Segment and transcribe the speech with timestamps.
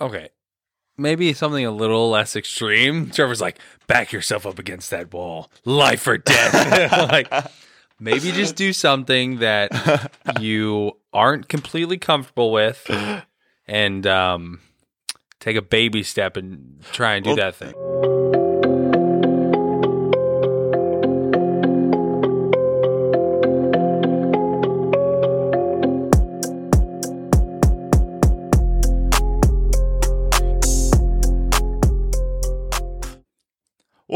[0.00, 0.28] Okay.
[0.98, 3.10] Maybe something a little less extreme.
[3.12, 5.50] Trevor's like, back yourself up against that wall.
[5.64, 6.92] Life or death.
[7.12, 7.30] like
[8.00, 12.90] maybe just do something that you aren't completely comfortable with
[13.66, 14.60] and um
[15.40, 18.45] take a baby step and try and do Well- that thing.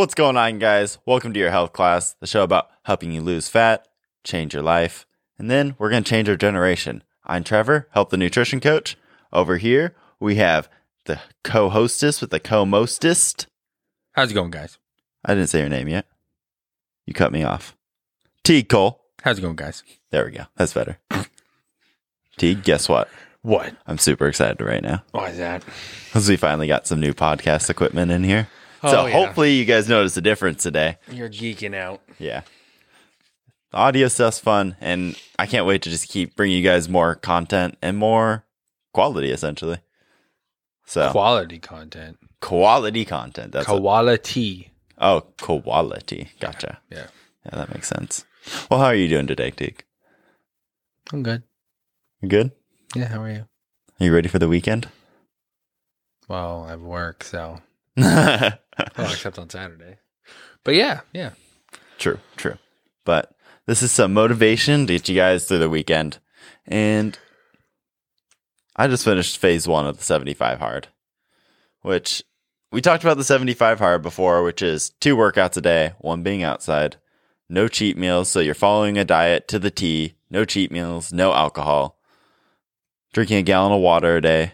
[0.01, 0.97] What's going on, guys?
[1.05, 3.87] Welcome to your health class, the show about helping you lose fat,
[4.25, 5.05] change your life,
[5.39, 7.05] and then we're going to change our generation.
[7.27, 8.97] I'm Trevor, health the nutrition coach.
[9.31, 10.71] Over here, we have
[11.05, 13.47] the co hostess with the co mostest.
[14.13, 14.79] How's it going, guys?
[15.23, 16.07] I didn't say your name yet.
[17.05, 17.77] You cut me off.
[18.43, 19.03] Teague Cole.
[19.23, 19.83] How's it going, guys?
[20.09, 20.45] There we go.
[20.57, 20.99] That's better.
[22.39, 23.11] Teague, guess what?
[23.43, 23.77] What?
[23.87, 25.63] I'm super excited right now Why is that?
[26.07, 28.49] because we finally got some new podcast equipment in here.
[28.83, 29.13] Oh, so Oh, yeah.
[29.13, 30.97] hopefully you guys notice the difference today.
[31.11, 32.01] You're geeking out.
[32.19, 32.43] Yeah.
[33.73, 37.15] The audio stuff's fun, and I can't wait to just keep bringing you guys more
[37.15, 38.45] content and more
[38.93, 39.79] quality, essentially.
[40.87, 42.19] So, Quality content.
[42.41, 43.53] quality content.
[43.53, 44.73] That's what- Quality.
[44.99, 46.31] oh, quality.
[46.41, 46.81] Gotcha.
[46.91, 47.07] Yeah.
[47.45, 48.25] Yeah, that makes sense.
[48.71, 49.85] Well, how are you doing today, Teague?
[51.13, 51.43] I'm good.
[52.21, 52.53] You good?
[52.97, 53.47] Yeah, how are you?
[54.01, 54.89] Are you ready for the weekend?
[56.29, 57.61] Well, I have work, so
[57.97, 58.59] well,
[58.99, 59.99] except on Saturday.
[60.65, 61.31] But yeah, yeah.
[61.99, 62.19] true.
[62.37, 62.57] True.
[63.05, 63.33] But
[63.67, 66.19] this is some motivation to get you guys through the weekend.
[66.67, 67.19] And
[68.77, 70.89] I just finished phase one of the 75 hard,
[71.83, 72.23] which
[72.73, 76.43] we talked about the 75 hard before, which is two workouts a day, one being
[76.43, 76.97] outside,
[77.49, 78.29] no cheat meals.
[78.29, 81.99] So you're following a diet to the T, no cheat meals, no alcohol,
[83.13, 84.53] drinking a gallon of water a day,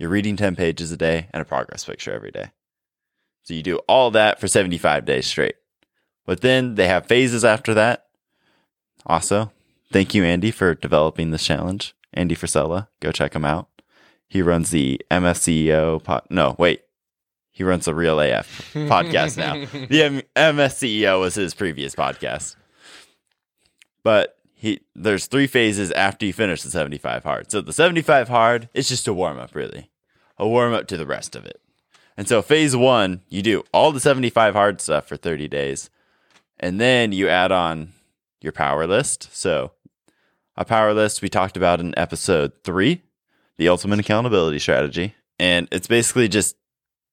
[0.00, 2.52] you're reading 10 pages a day, and a progress picture every day.
[3.42, 5.56] So you do all that for 75 days straight.
[6.24, 8.06] But then they have phases after that.
[9.04, 9.52] Also,
[9.92, 11.94] thank you, Andy, for developing this challenge.
[12.14, 13.68] Andy Frisella, go check him out.
[14.26, 16.22] He runs the MFCEO pod.
[16.30, 16.80] No, wait.
[17.50, 19.66] He runs the Real AF podcast now.
[19.88, 20.22] The M-
[20.56, 22.56] MFCEO was his previous podcast.
[24.02, 27.50] But he there's three phases after you finish the 75 hard.
[27.50, 29.90] So the 75 hard is just a warm up, really.
[30.36, 31.62] A warm up to the rest of it.
[32.14, 35.88] And so phase one, you do all the 75 hard stuff for 30 days.
[36.58, 37.94] And then you add on
[38.42, 39.34] your power list.
[39.34, 39.72] So
[40.58, 43.00] a power list we talked about in episode three,
[43.56, 45.14] the ultimate accountability strategy.
[45.38, 46.54] And it's basically just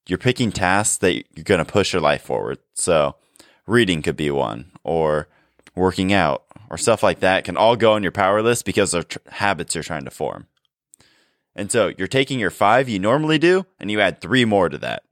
[0.05, 2.57] you're picking tasks that you're going to push your life forward.
[2.73, 3.15] So
[3.65, 5.29] reading could be one, or
[5.77, 9.07] working out, or stuff like that can all go on your power list because of
[9.07, 10.47] tr- habits you're trying to form.
[11.55, 14.77] And so you're taking your five you normally do, and you add three more to
[14.79, 15.03] that.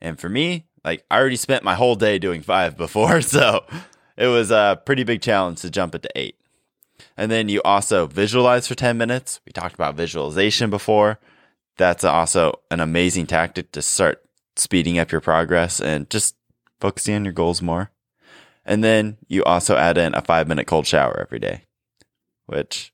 [0.00, 3.64] And for me, like I already spent my whole day doing five before, so
[4.16, 6.36] it was a pretty big challenge to jump it to eight.
[7.16, 9.40] And then you also visualize for 10 minutes.
[9.46, 11.18] We talked about visualization before.
[11.76, 14.22] That's also an amazing tactic to start
[14.56, 16.36] speeding up your progress and just
[16.80, 17.90] focusing on your goals more.
[18.68, 21.62] And then you also add in a five minute cold shower every day,
[22.46, 22.92] which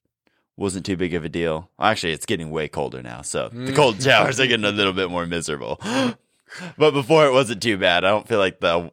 [0.57, 1.71] wasn't too big of a deal.
[1.81, 5.11] Actually, it's getting way colder now, so the cold showers are getting a little bit
[5.11, 5.81] more miserable.
[6.77, 8.05] but before it wasn't too bad.
[8.05, 8.93] I don't feel like the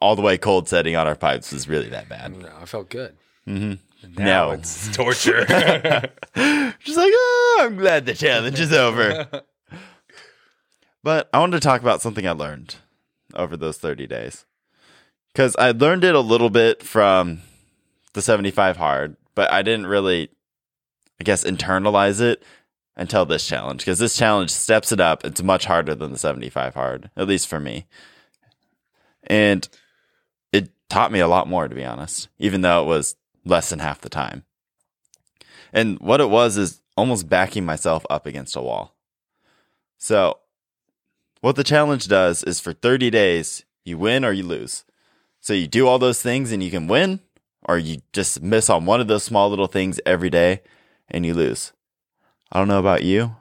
[0.00, 2.36] all the way cold setting on our pipes was really that bad.
[2.36, 3.16] No, I felt good.
[3.44, 3.74] hmm
[4.16, 4.50] Now No.
[4.52, 5.44] it's torture.
[5.46, 9.28] Just like, oh, I'm glad the challenge is over.
[11.04, 12.76] but I wanted to talk about something I learned
[13.34, 14.44] over those 30 days.
[15.32, 17.42] Because I learned it a little bit from
[18.14, 20.30] the 75 hard, but I didn't really,
[21.20, 22.42] I guess, internalize it
[22.96, 23.80] until this challenge.
[23.80, 25.24] Because this challenge steps it up.
[25.24, 27.86] It's much harder than the 75 hard, at least for me.
[29.24, 29.68] And
[30.52, 33.78] it taught me a lot more, to be honest, even though it was less than
[33.78, 34.44] half the time.
[35.72, 38.96] And what it was is almost backing myself up against a wall.
[39.96, 40.38] So,
[41.40, 44.84] what the challenge does is for 30 days, you win or you lose.
[45.40, 47.20] So, you do all those things and you can win,
[47.68, 50.62] or you just miss on one of those small little things every day
[51.08, 51.72] and you lose.
[52.52, 53.36] I don't know about you.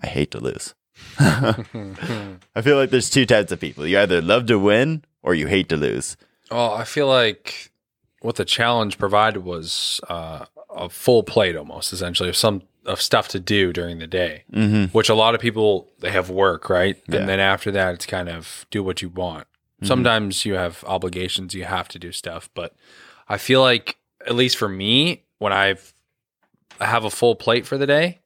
[0.00, 0.74] I hate to lose.
[1.18, 3.86] I feel like there's two types of people.
[3.86, 6.16] You either love to win or you hate to lose.
[6.50, 7.70] well, I feel like
[8.20, 13.28] what the challenge provided was uh, a full plate almost, essentially, of some of stuff
[13.28, 14.44] to do during the day.
[14.52, 14.86] Mm-hmm.
[14.86, 16.96] Which a lot of people they have work, right?
[17.08, 17.20] Yeah.
[17.20, 19.46] And then after that, it's kind of do what you want.
[19.82, 22.74] Sometimes you have obligations, you have to do stuff, but
[23.28, 23.96] I feel like
[24.26, 25.92] at least for me, when I've
[26.80, 28.18] I have a full plate for the day,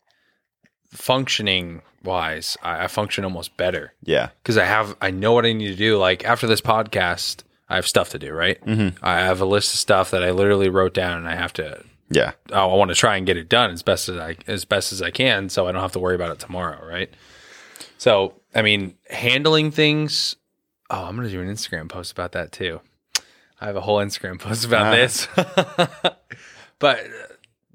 [0.90, 4.30] functioning wise, I, I function almost better Yeah.
[4.42, 5.98] because I have I know what I need to do.
[5.98, 8.32] Like after this podcast, I have stuff to do.
[8.32, 9.02] Right, mm-hmm.
[9.04, 11.82] I have a list of stuff that I literally wrote down, and I have to.
[12.10, 12.32] Yeah.
[12.50, 14.92] Oh, I want to try and get it done as best as I as best
[14.92, 16.86] as I can, so I don't have to worry about it tomorrow.
[16.86, 17.10] Right.
[17.98, 20.36] So I mean, handling things.
[20.94, 22.80] Oh, I'm gonna do an Instagram post about that too.
[23.60, 25.26] I have a whole Instagram post about this.
[26.78, 27.02] but uh,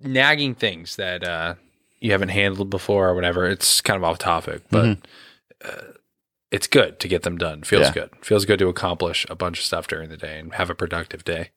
[0.03, 1.55] nagging things that uh,
[1.99, 4.97] you haven't handled before or whatever, it's kind of off topic, but
[5.65, 5.81] uh,
[6.51, 7.63] it's good to get them done.
[7.63, 7.93] Feels Yeah.
[7.93, 8.09] good.
[8.21, 11.23] Feels good to accomplish a bunch of stuff during the day and have a productive
[11.23, 11.49] day.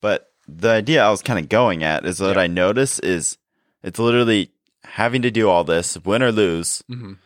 [0.00, 2.42] But the idea I was kind of going at is what Yeah.
[2.42, 3.36] I notice is
[3.82, 4.50] it's literally
[4.84, 7.18] having to do all this, win or lose, Mhm.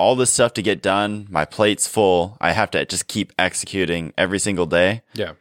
[0.00, 1.26] All this stuff to get done.
[1.30, 2.38] My plate's full.
[2.40, 5.02] I have to just keep executing every single day.
[5.12, 5.32] Yeah.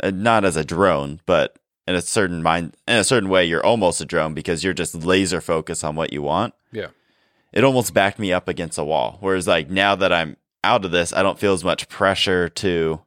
[0.00, 1.58] Uh, not as a drone, but
[1.88, 4.94] in a certain mind, in a certain way, you're almost a drone because you're just
[4.94, 6.54] laser focused on what you want.
[6.72, 6.88] Yeah.
[7.52, 9.18] It almost backed me up against a wall.
[9.20, 13.00] Whereas like now that I'm out of this, I don't feel as much pressure to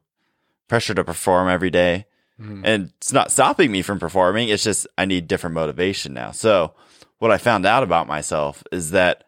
[0.68, 2.04] pressure to perform every day.
[2.40, 2.60] Mhm.
[2.64, 4.48] And it's not stopping me from performing.
[4.48, 6.30] It's just I need different motivation now.
[6.32, 6.74] So
[7.18, 9.24] what I found out about myself is that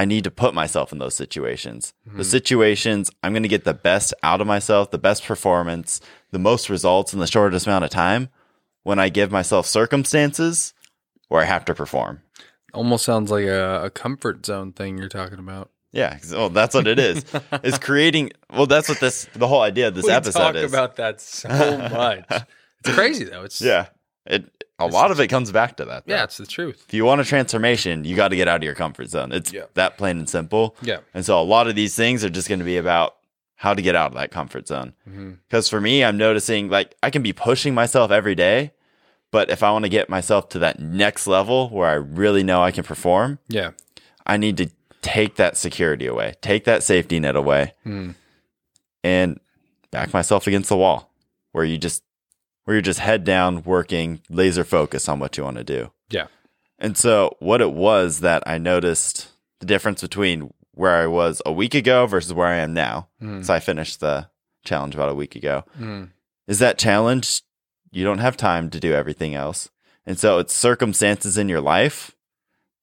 [0.00, 1.92] I need to put myself in those situations.
[2.06, 2.22] The mm-hmm.
[2.22, 6.00] situations I'm going to get the best out of myself, the best performance,
[6.30, 8.30] the most results in the shortest amount of time
[8.82, 10.72] when I give myself circumstances
[11.28, 12.22] where I have to perform.
[12.72, 15.70] Almost sounds like a, a comfort zone thing you're talking about.
[15.92, 17.22] Yeah, well, that's what it is.
[17.62, 18.30] is creating.
[18.50, 20.72] Well, that's what this the whole idea of this we episode talk is.
[20.72, 21.48] about that so
[21.92, 22.24] much.
[22.30, 23.42] it's crazy though.
[23.42, 23.88] It's yeah,
[24.30, 26.06] it a lot of it comes back to that.
[26.06, 26.14] though.
[26.14, 26.84] yeah, it's the truth.
[26.88, 29.30] if you want a transformation, you got to get out of your comfort zone.
[29.32, 29.64] It's Yeah.
[29.74, 30.74] that plain and simple.
[30.80, 31.00] Yeah.
[31.12, 33.16] And so a lot of these things are just going to be about
[33.56, 34.94] how to get out of that comfort zone.
[35.46, 38.72] Because for me, I'm noticing like I can be pushing myself every day,
[39.30, 42.62] but if I want to get myself to that next level where I really know
[42.62, 43.72] I can perform, Yeah.
[44.26, 44.70] I need to
[45.02, 48.14] take that security away, take that safety net away, Mm.
[49.04, 49.38] and
[49.90, 51.12] back myself against the wall
[51.52, 52.02] where you just
[52.64, 55.90] where you're just head down working laser focus on what you want to do.
[56.10, 56.26] Yeah.
[56.78, 59.28] And so what it was that I noticed
[59.60, 63.08] the difference between where I was a week ago versus where I am now.
[63.22, 63.44] Mm.
[63.44, 64.28] So I finished the
[64.64, 65.64] challenge about a week ago.
[65.78, 66.10] Mm.
[66.46, 67.42] Is that challenge
[67.90, 69.68] you don't have time to do everything else.
[70.06, 72.12] And so it's circumstances in your life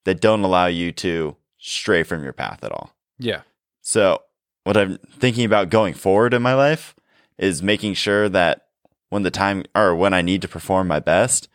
[0.04, 2.94] that don't allow you to stray from your path at all.
[3.18, 3.42] Yeah.
[3.80, 4.22] So,
[4.64, 6.94] what I'm thinking about going forward in my life
[7.38, 8.67] is making sure that
[9.08, 11.48] when the time or when I need to perform my best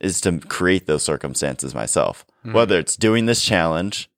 [0.00, 2.24] is to create those circumstances myself.
[2.44, 2.52] Mhm.
[2.54, 4.08] Whether it's doing this challenge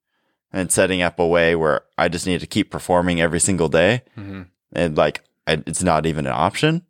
[0.52, 4.02] and setting up a way where I just need to keep performing every single day
[4.14, 4.42] hmm
[4.74, 6.82] and like I, it's not even an option,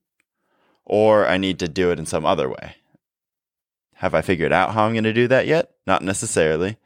[0.84, 2.76] or I need to do it in some other way.
[3.94, 5.70] Have I figured out how I'm going to do that yet?
[5.86, 6.76] Not necessarily.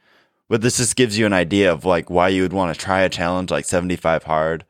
[0.49, 3.01] But this just gives you an idea of like why you would want to try
[3.01, 4.63] a challenge like 75 hard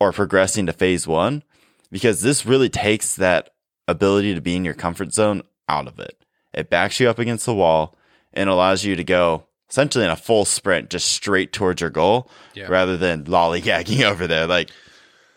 [0.00, 1.42] or progressing to phase one,
[1.90, 3.50] because this really takes that
[3.88, 6.22] ability to be in your comfort zone out of it.
[6.52, 7.96] It backs you up against the wall
[8.32, 12.30] and allows you to go essentially in a full sprint just straight towards your goal
[12.54, 12.66] Yeah.
[12.68, 14.46] rather than lollygagging over there.
[14.46, 14.70] Like,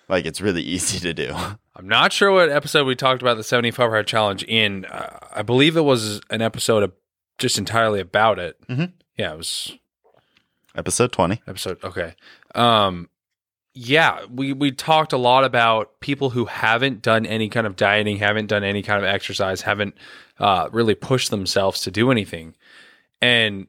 [0.09, 1.33] like it's really easy to do.
[1.75, 4.85] I'm not sure what episode we talked about the 75 hard challenge in.
[4.85, 6.91] Uh, I believe it was an episode of
[7.37, 8.55] just entirely about it.
[8.67, 8.93] Mhm.
[9.17, 9.77] Yeah, it was
[10.75, 11.41] Episode 20.
[11.47, 11.83] episode.
[11.83, 12.13] Okay.
[12.53, 13.09] Um,
[13.79, 18.17] yeah, we we talked a lot about people who haven't done any kind of dieting,
[18.17, 19.95] haven't done any kind of exercise, haven't
[20.39, 22.55] uh, really pushed themselves to do anything,
[23.21, 23.67] and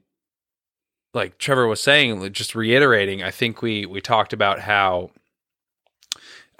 [1.15, 5.11] like Trevor was saying, just reiterating, I think we we talked about how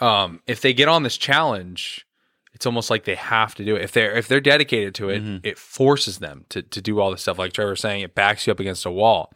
[0.01, 2.07] um, if they get on this challenge,
[2.55, 3.83] it's almost like they have to do it.
[3.83, 5.41] If they're if they're dedicated to it, Mhm.
[5.43, 7.39] it forces them to to do all this stuff.
[7.39, 9.33] Like Trevor was saying, it backs you up against a wall,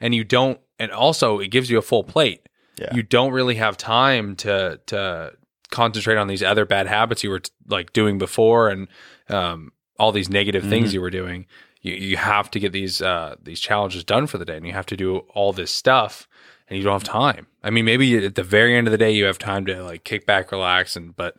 [0.00, 0.60] and you don't.
[0.78, 2.47] And also, it gives you a full plate.
[2.78, 2.94] Yeah.
[2.94, 5.32] You don't really have time to to
[5.70, 8.88] concentrate on these other bad habits you were like doing before, and
[9.28, 11.46] um, all these negative things you were doing.
[11.82, 14.72] You you have to get these uh, these challenges done for the day, and you
[14.72, 16.28] have to do all this stuff
[16.68, 17.46] and you don't have time.
[17.62, 20.04] I mean, maybe at the very end of the day, you have time to like
[20.04, 21.36] kick back, relax, and but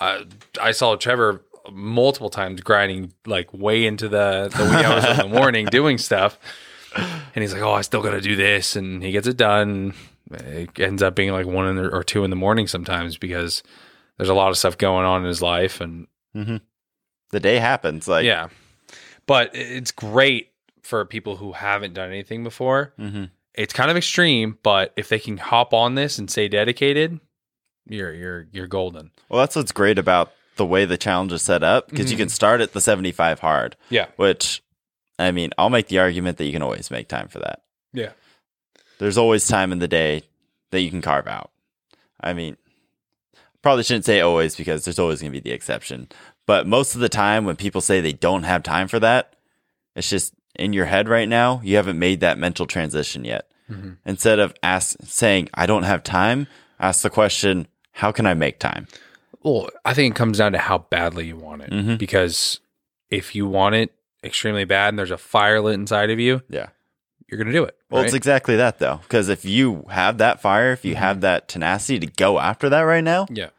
[0.00, 0.24] uh,
[0.60, 5.28] I saw Trevor multiple times grinding like way into the the wee hours of the
[5.38, 6.38] morning doing stuff,
[6.94, 9.94] and he's like, "Oh, I still got to do this," and he gets it done.
[10.30, 13.62] It ends up being like one in the, or two in the morning sometimes because
[14.16, 18.08] there's a lot of stuff going on in his life, and The day happens.
[18.08, 18.48] Like, yeah,
[19.26, 20.50] but it's great
[20.82, 22.94] for people who haven't done anything before.
[22.98, 23.30] Mhm.
[23.54, 27.20] It's kind of extreme, but if they can hop on this and stay dedicated,
[27.86, 29.10] you're you're you're golden.
[29.28, 32.20] Well, that's what's great about the way the challenge is set up because you Mhm.
[32.20, 34.62] can start at the 75 hard, Yeah, which
[35.18, 37.62] I mean, I'll make the argument that you can always make time for that.
[37.92, 38.10] Yeah.
[38.98, 40.22] There's always time in the day
[40.70, 41.50] that you can carve out.
[42.20, 42.56] I mean,
[43.62, 46.08] probably shouldn't say always because there's always going to be the exception.
[46.46, 49.34] But most of the time, when people say they don't have time for that,
[49.94, 51.60] it's just in your head right now.
[51.62, 53.50] You haven't made that mental transition yet.
[53.70, 53.92] Mm-hmm.
[54.06, 56.46] Instead of ask, saying, I don't have time,
[56.80, 58.86] ask the question, how can I make time?
[59.42, 61.70] Well, I think it comes down to how badly you want it.
[61.70, 61.98] Mhm.
[61.98, 62.60] Because
[63.10, 63.92] if you want it
[64.24, 66.68] extremely bad and there's a fire lit inside of you, Yeah.
[67.28, 67.76] You're going to do it.
[67.90, 68.06] Well, right?
[68.06, 69.00] it's exactly that though.
[69.02, 72.80] Because if you have that fire, if you have that tenacity to go after that
[72.82, 73.50] right now, yeah.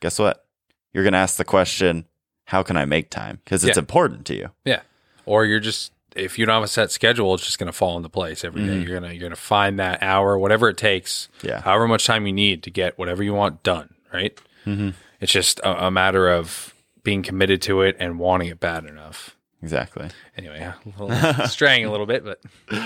[0.00, 0.44] guess what?
[0.92, 2.06] You're going to ask the question,
[2.44, 3.40] how can I make time?
[3.44, 3.80] Because it's Yeah.
[3.82, 4.50] important to you.
[4.64, 4.80] Yeah.
[5.26, 7.96] Or you're just if you don't have a set schedule, it's just going to fall
[7.96, 8.78] into place every day.
[8.78, 11.60] You're gonna you're gonna find that hour, whatever it takes, Yeah.
[11.60, 13.94] however much time you need to get whatever you want done.
[14.12, 14.36] Right.
[14.66, 14.90] Mm-hmm.
[15.20, 19.36] It's just a, a matter of being committed to it and wanting it bad enough.
[19.62, 20.08] Exactly.
[20.36, 22.40] Anyway, a little straying a little bit, but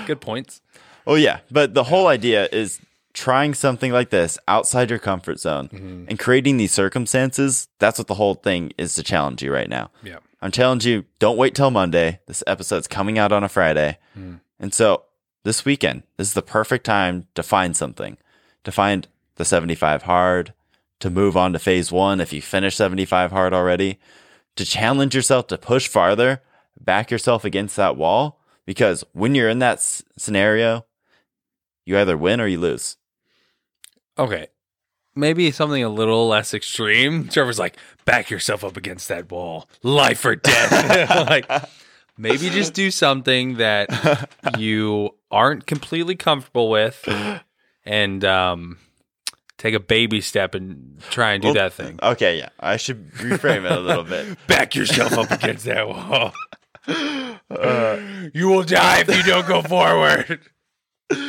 [0.07, 0.61] good points.
[1.07, 2.81] Oh yeah, but the whole idea is
[3.13, 6.05] trying something like this outside your comfort zone mm-hmm.
[6.09, 7.69] and creating these circumstances.
[7.79, 9.91] That's what the whole thing is to challenge you right now.
[10.03, 10.19] Yeah.
[10.41, 12.21] I'm challenging you, don't wait till Monday.
[12.27, 13.99] This episode's coming out on a Friday.
[14.19, 14.41] Mm.
[14.59, 15.05] And so
[15.45, 18.17] this weekend, this is the perfect time to find something,
[18.65, 20.53] to find the 75 hard,
[21.01, 23.99] to move on to phase one if you finish 75 hard already,
[24.57, 26.43] to challenge yourself to push farther,
[26.85, 28.39] back yourself against that wall.
[28.65, 30.87] Because when you're in that s- scenario,
[31.85, 32.97] you either win or you lose.
[34.19, 34.47] Okay.
[35.15, 37.29] Maybe something a little less extreme.
[37.31, 39.69] Trevor's like, back yourself up against that wall.
[39.83, 41.11] Life or death.
[41.29, 41.51] like
[42.17, 47.07] maybe just do something that you aren't completely comfortable with
[47.85, 48.79] and um
[49.59, 51.99] take a baby step and try and do Well, that thing.
[52.03, 52.49] Okay, yeah.
[52.61, 54.37] I should reframe it a little bit.
[54.47, 56.33] Back yourself up against that wall.
[56.89, 58.01] Uh,
[58.35, 60.41] you will die if you don't go forward.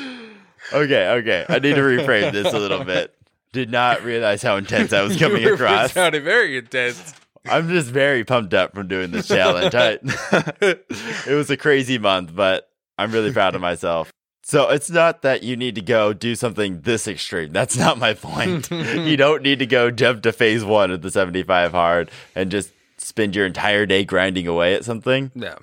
[0.72, 1.45] Okay, okay.
[1.50, 3.13] I need to reframe this a little bit.
[3.51, 5.91] Did not realize how intense I was coming across.
[5.91, 7.13] Sounded very intense.
[7.45, 9.75] I'm just very pumped up from doing this challenge.
[9.75, 10.00] I,
[10.62, 14.12] it was a crazy month, but I'm really proud of myself.
[14.43, 17.51] So it's not that you need to go do something this extreme.
[17.51, 18.72] That's not my point.
[18.72, 22.72] you don't need to go jump to phase one of the 75 hard and just
[23.03, 25.31] spend your entire day grinding away at something.
[25.36, 25.55] Yeah.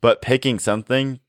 [0.00, 1.20] But picking something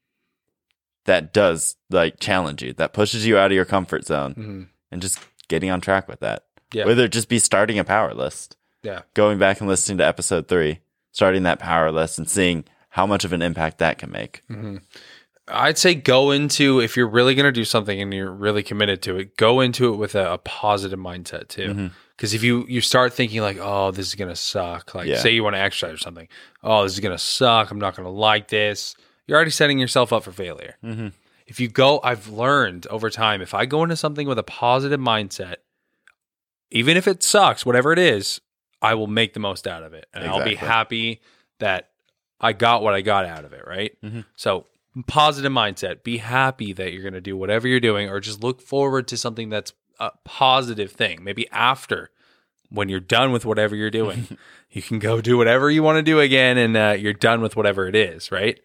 [1.06, 4.68] that does like challenge you, that pushes you out of your comfort zone, Mhm.
[4.92, 5.20] and just
[5.50, 6.46] getting on track with that.
[6.72, 6.86] Yeah.
[6.86, 9.02] Whether it just be starting a power list Yeah.
[9.14, 10.80] going back and listening to episode three,
[11.12, 14.42] starting that power list and seeing how much of an impact that can make.
[15.48, 19.02] I'd say go into if you're really going to do something and you're really committed
[19.04, 21.68] to it, go into it with a, a positive mindset too.
[21.70, 21.88] Mm-hmm.
[22.18, 25.18] Because if you you start thinking like, oh, this is going to suck, like Yeah.
[25.18, 26.28] say you want to exercise or something,
[26.64, 27.72] oh, this is going to suck.
[27.72, 28.96] I'm not going to like this.
[29.28, 30.76] You're already setting yourself up for failure.
[30.84, 31.08] Mm-hmm.
[31.48, 35.00] If you go, I've learned over time, if I go into something with a positive
[35.00, 35.56] mindset,
[36.72, 38.42] even if it sucks, whatever it is,
[38.82, 41.22] I will make the most out of it, and I'll be happy
[41.60, 41.90] that
[42.40, 43.64] I got what I got out of it.
[43.66, 43.96] Right.
[44.04, 44.26] Mhm.
[44.36, 44.68] So
[45.08, 46.04] positive mindset.
[46.04, 49.18] Be happy that you're going to do whatever you're doing, or just look forward to
[49.18, 49.74] something that's
[50.08, 51.24] a positive thing.
[51.24, 52.10] Maybe after
[52.70, 54.38] when you're done with whatever you're doing,
[54.72, 57.56] you can go do whatever you want to do again, and uh, you're done with
[57.56, 58.32] whatever it is.
[58.32, 58.60] Right.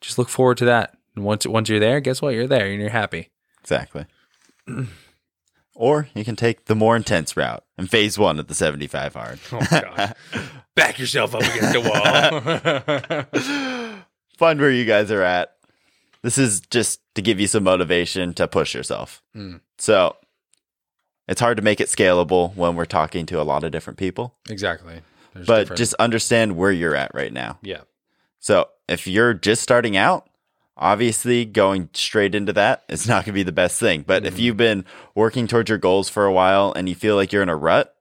[0.00, 0.96] Just look forward to that.
[1.14, 2.34] And once once you're there, guess what?
[2.34, 3.30] You're there and you're happy.
[3.60, 4.06] Exactly.
[5.74, 9.38] or you can take the more intense route in phase one of the 75 hard.
[9.52, 10.14] Oh god.
[10.74, 11.80] Back yourself up against the
[13.90, 14.00] wall.
[14.38, 15.56] Find where you guys are at.
[16.22, 19.22] This is just to give you some motivation to push yourself.
[19.36, 19.60] Mm.
[19.78, 20.16] So
[21.30, 24.34] it's hard to make it scalable when we're talking to a lot of different people,
[24.48, 25.00] exactly.
[25.32, 27.58] There's but different- just understand where you're at right now.
[27.62, 27.82] yeah.
[28.40, 30.28] So if you're just starting out,
[30.76, 34.02] obviously going straight into that is not going to be the best thing.
[34.02, 34.42] But if mm-hmm.
[34.42, 34.84] you've been
[35.14, 37.94] working towards your goals for a while and you feel like you're in a rut,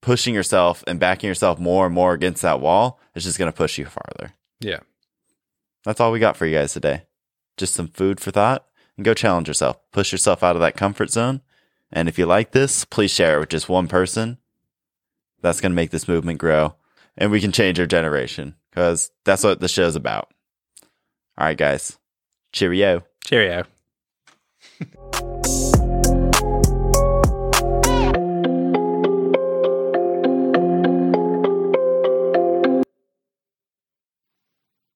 [0.00, 3.56] pushing yourself and backing yourself more and more against that wall is just going to
[3.56, 4.34] push you farther.
[4.60, 4.80] Yeah.
[5.84, 7.02] That's all we got for you guys today.
[7.56, 9.78] Just some food for thought and go challenge yourself.
[9.90, 11.40] Push yourself out of that comfort zone.
[11.90, 14.38] And if you like this, please share it with just one person.
[15.40, 16.74] That's going to make this movement grow
[17.18, 20.32] and we can change our generation because that's what the show's about.
[21.36, 21.98] All right, guys.
[22.52, 23.04] Cheerio.
[23.24, 23.64] Cheerio.